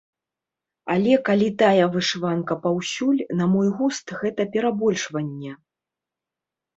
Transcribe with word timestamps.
Але 0.93 1.17
калі 1.27 1.49
тая 1.61 1.85
вышыванка 1.95 2.57
паўсюль, 2.63 3.19
на 3.41 3.45
мой 3.51 3.69
густ 3.81 4.15
гэта 4.23 4.41
перабольшванне. 4.57 5.53